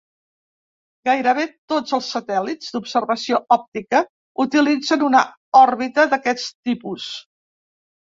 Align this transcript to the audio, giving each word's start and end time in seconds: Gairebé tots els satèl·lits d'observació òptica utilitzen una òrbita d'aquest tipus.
Gairebé 1.07 1.43
tots 1.73 1.93
els 1.97 2.07
satèl·lits 2.15 2.71
d'observació 2.75 3.39
òptica 3.55 3.99
utilitzen 4.45 5.05
una 5.09 5.21
òrbita 5.61 6.07
d'aquest 6.15 6.51
tipus. 6.71 7.07